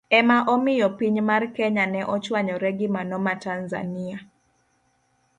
[0.19, 4.17] Ema omiyo piny mar Kenya ne ochwanyore gi mano mar Tanzania.